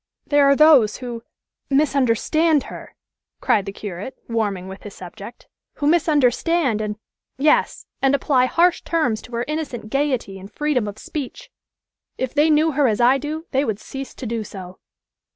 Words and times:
"There 0.25 0.49
are 0.49 0.55
those 0.55 0.97
who 0.97 1.21
misunderstand 1.69 2.63
her," 2.63 2.95
cried 3.39 3.67
the 3.67 3.71
curate, 3.71 4.17
warming 4.27 4.67
with 4.67 4.81
his 4.81 4.95
subject, 4.95 5.47
"who 5.73 5.85
misunderstand, 5.85 6.81
and 6.81 6.95
yes, 7.37 7.85
and 8.01 8.15
apply 8.15 8.45
harsh 8.45 8.81
terms 8.81 9.21
to 9.21 9.31
her 9.33 9.45
innocent 9.47 9.91
gayety 9.91 10.39
and 10.39 10.51
freedom 10.51 10.87
of 10.87 10.97
speech: 10.97 11.51
if 12.17 12.33
they 12.33 12.49
knew 12.49 12.71
her 12.71 12.87
as 12.87 12.99
I 12.99 13.19
do, 13.19 13.45
they 13.51 13.63
would 13.63 13.77
cease 13.79 14.15
to 14.15 14.25
do 14.25 14.43
so." 14.43 14.79